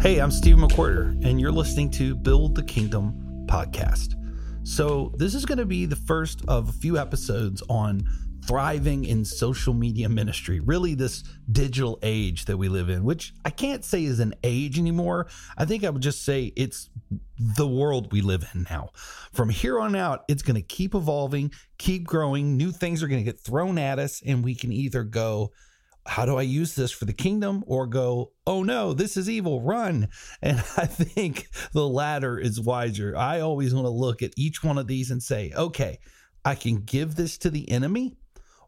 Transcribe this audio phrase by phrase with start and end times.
[0.00, 4.14] Hey, I'm Steve McWhirter, and you're listening to Build the Kingdom podcast.
[4.62, 8.04] So, this is going to be the first of a few episodes on
[8.46, 13.50] thriving in social media ministry, really, this digital age that we live in, which I
[13.50, 15.28] can't say is an age anymore.
[15.56, 16.90] I think I would just say it's
[17.38, 18.90] the world we live in now.
[19.32, 22.56] From here on out, it's going to keep evolving, keep growing.
[22.56, 25.52] New things are going to get thrown at us, and we can either go,
[26.06, 29.60] how do I use this for the kingdom or go, oh no, this is evil,
[29.60, 30.08] run.
[30.42, 33.16] And I think the latter is wiser.
[33.16, 35.98] I always want to look at each one of these and say, okay,
[36.44, 38.16] I can give this to the enemy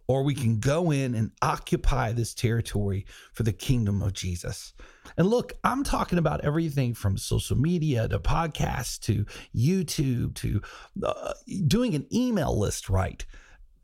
[0.08, 4.72] or we can go in and occupy this territory for the kingdom of Jesus.
[5.18, 10.62] And look, I'm talking about everything from social media to podcasts to YouTube to
[11.04, 11.34] uh,
[11.66, 13.24] doing an email list right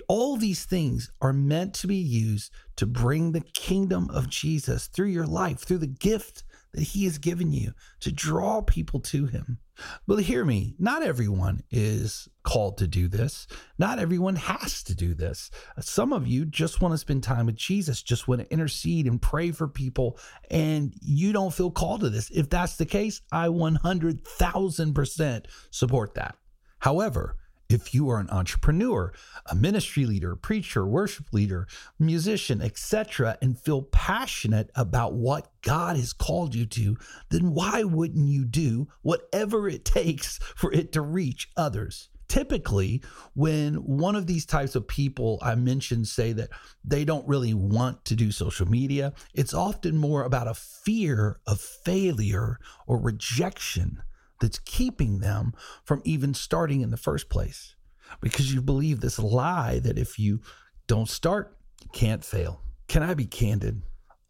[0.08, 5.08] all these things are meant to be used to bring the kingdom of Jesus through
[5.08, 9.58] your life, through the gift that he has given you to draw people to him.
[10.06, 13.46] But hear me, not everyone is called to do this.
[13.78, 15.50] Not everyone has to do this.
[15.80, 19.20] Some of you just want to spend time with Jesus, just want to intercede and
[19.22, 20.18] pray for people,
[20.50, 22.30] and you don't feel called to this.
[22.30, 26.36] If that's the case, I 100,000% support that.
[26.78, 27.36] However,
[27.68, 29.12] if you are an entrepreneur,
[29.46, 31.66] a ministry leader, preacher, worship leader,
[31.98, 36.96] musician, etc., and feel passionate about what God has called you to,
[37.30, 42.08] then why wouldn't you do whatever it takes for it to reach others?
[42.28, 43.02] Typically,
[43.34, 46.50] when one of these types of people I mentioned say that
[46.84, 51.60] they don't really want to do social media, it's often more about a fear of
[51.60, 54.02] failure or rejection
[54.44, 57.76] that's keeping them from even starting in the first place
[58.20, 60.42] because you believe this lie that if you
[60.86, 62.60] don't start, you can't fail.
[62.86, 63.80] Can I be candid?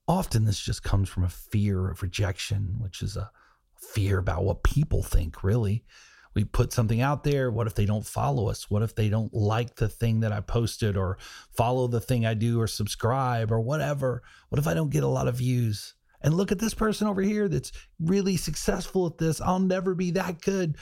[0.06, 3.32] Often this just comes from a fear of rejection, which is a
[3.76, 5.84] fear about what people think, really.
[6.32, 7.50] We put something out there.
[7.50, 8.70] What if they don't follow us?
[8.70, 11.18] What if they don't like the thing that I posted or
[11.56, 14.22] follow the thing I do or subscribe or whatever?
[14.48, 15.94] What if I don't get a lot of views?
[16.24, 17.70] And look at this person over here that's
[18.00, 19.42] really successful at this.
[19.42, 20.76] I'll never be that good.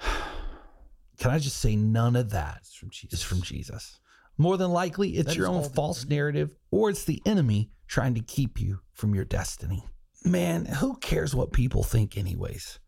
[1.18, 3.22] Can I just say none of that is from Jesus?
[3.22, 4.00] From Jesus.
[4.38, 8.20] More than likely, it's that your own false narrative or it's the enemy trying to
[8.20, 9.84] keep you from your destiny.
[10.24, 12.80] Man, who cares what people think, anyways?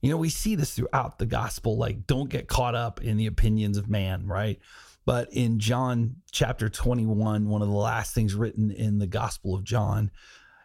[0.00, 3.26] You know, we see this throughout the gospel like, don't get caught up in the
[3.26, 4.60] opinions of man, right?
[5.04, 9.64] But in John chapter 21, one of the last things written in the gospel of
[9.64, 10.12] John,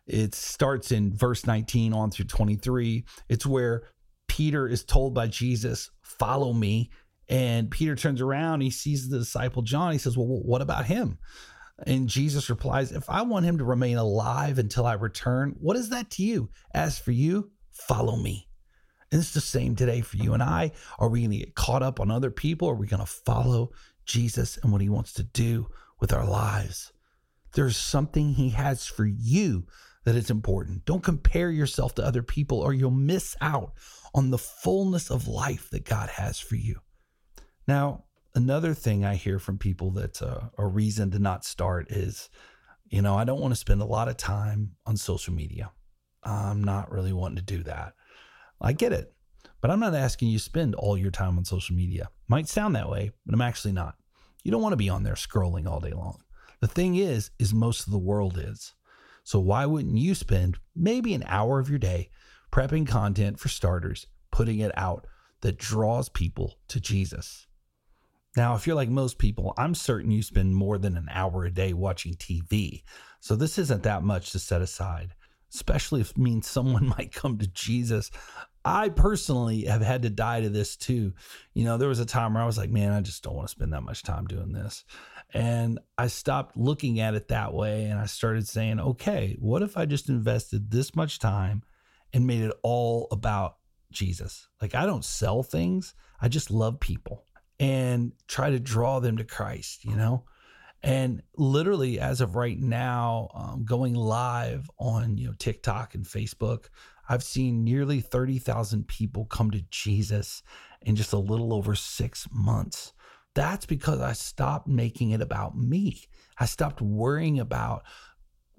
[0.07, 3.05] it starts in verse 19 on through 23.
[3.29, 3.83] It's where
[4.27, 6.91] Peter is told by Jesus, Follow me.
[7.29, 9.93] And Peter turns around, he sees the disciple John.
[9.93, 11.17] He says, Well, what about him?
[11.85, 15.89] And Jesus replies, If I want him to remain alive until I return, what is
[15.89, 16.49] that to you?
[16.73, 18.47] As for you, follow me.
[19.11, 20.71] And it's the same today for you and I.
[20.99, 22.69] Are we going to get caught up on other people?
[22.69, 23.71] Are we going to follow
[24.05, 25.67] Jesus and what he wants to do
[25.99, 26.93] with our lives?
[27.53, 29.67] There's something he has for you
[30.05, 30.85] that is important.
[30.85, 33.73] Don't compare yourself to other people or you'll miss out
[34.13, 36.79] on the fullness of life that God has for you.
[37.67, 41.91] Now, another thing I hear from people that's a, uh, a reason to not start
[41.91, 42.29] is,
[42.89, 45.71] you know, I don't want to spend a lot of time on social media.
[46.23, 47.93] I'm not really wanting to do that.
[48.59, 49.13] I get it,
[49.59, 52.09] but I'm not asking you to spend all your time on social media.
[52.27, 53.95] Might sound that way, but I'm actually not.
[54.43, 56.21] You don't want to be on there scrolling all day long.
[56.61, 58.73] The thing is, is most of the world is.
[59.23, 62.09] So why wouldn't you spend maybe an hour of your day
[62.51, 65.07] prepping content for starters, putting it out
[65.41, 67.47] that draws people to Jesus?
[68.37, 71.51] Now, if you're like most people, I'm certain you spend more than an hour a
[71.51, 72.83] day watching TV.
[73.19, 75.13] So this isn't that much to set aside,
[75.53, 78.09] especially if it means someone might come to Jesus.
[78.63, 81.13] I personally have had to die to this too.
[81.53, 83.47] You know, there was a time where I was like, man, I just don't want
[83.47, 84.85] to spend that much time doing this.
[85.33, 89.77] And I stopped looking at it that way and I started saying, okay, what if
[89.77, 91.63] I just invested this much time
[92.13, 93.57] and made it all about
[93.91, 94.47] Jesus?
[94.61, 97.25] Like, I don't sell things, I just love people
[97.59, 100.25] and try to draw them to Christ, you know?
[100.83, 106.69] And literally, as of right now, um, going live on you know TikTok and Facebook,
[107.07, 110.41] I've seen nearly thirty thousand people come to Jesus
[110.81, 112.93] in just a little over six months.
[113.33, 116.03] That's because I stopped making it about me.
[116.37, 117.83] I stopped worrying about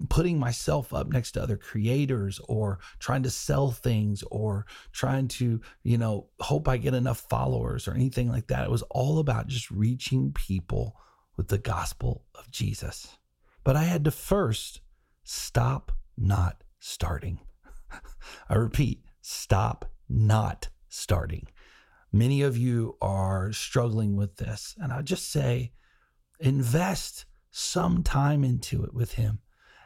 [0.09, 5.61] putting myself up next to other creators or trying to sell things or trying to,
[5.83, 8.65] you know, hope I get enough followers or anything like that.
[8.65, 10.97] It was all about just reaching people
[11.37, 13.17] with the gospel of Jesus.
[13.63, 14.81] But I had to first
[15.23, 17.39] stop not starting.
[18.49, 21.47] I repeat, stop not starting.
[22.15, 24.75] Many of you are struggling with this.
[24.77, 25.71] And I just say,
[26.39, 29.39] invest some time into it with Him.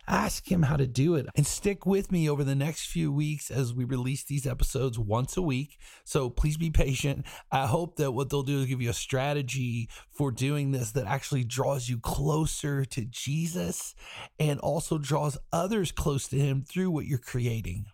[0.09, 3.49] Ask Him how to do it and stick with me over the next few weeks
[3.49, 5.77] as we release these episodes once a week.
[6.03, 7.25] So please be patient.
[7.49, 11.07] I hope that what they'll do is give you a strategy for doing this that
[11.07, 13.95] actually draws you closer to Jesus
[14.37, 17.85] and also draws others close to Him through what you're creating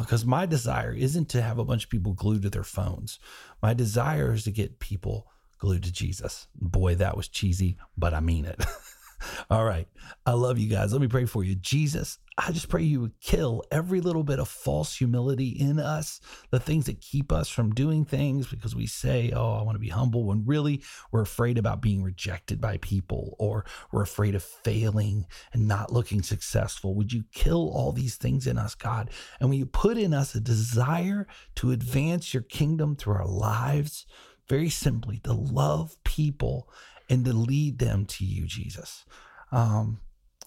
[0.00, 3.18] because uh, my desire isn't to have a bunch of people glued to their phones.
[3.62, 5.26] My desire is to get people
[5.58, 6.48] glued to Jesus.
[6.54, 8.64] Boy, that was cheesy, but I mean it.
[9.50, 9.88] All right.
[10.24, 10.92] I love you guys.
[10.92, 11.54] Let me pray for you.
[11.54, 16.20] Jesus, I just pray you would kill every little bit of false humility in us,
[16.50, 19.80] the things that keep us from doing things because we say, Oh, I want to
[19.80, 24.42] be humble, when really we're afraid about being rejected by people or we're afraid of
[24.42, 26.94] failing and not looking successful.
[26.94, 29.10] Would you kill all these things in us, God?
[29.40, 31.26] And when you put in us a desire
[31.56, 34.06] to advance your kingdom through our lives,
[34.48, 36.68] very simply, to love people
[37.08, 39.04] and to lead them to you, Jesus.
[39.52, 40.00] Um,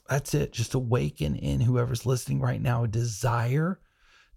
[0.10, 0.52] that's it.
[0.52, 3.80] Just awaken in whoever's listening right now a desire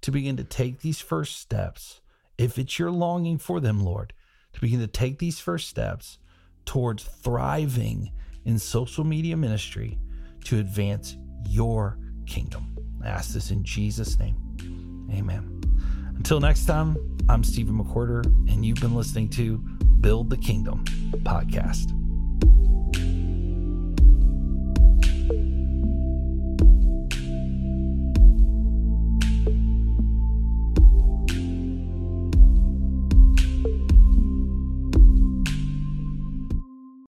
[0.03, 2.01] to begin to take these first steps.
[2.39, 4.13] If it's your longing for them, Lord,
[4.53, 6.19] to begin to take these first steps
[6.65, 8.13] towards thriving
[8.45, 9.99] in social media ministry
[10.45, 11.17] to advance
[11.49, 12.77] your kingdom.
[13.03, 14.37] I ask this in Jesus' name.
[15.13, 15.61] Amen.
[16.17, 16.97] Until next time,
[17.29, 19.59] I'm Stephen McWhirter, and you've been listening to
[20.01, 20.85] Build the Kingdom
[21.25, 22.02] podcast.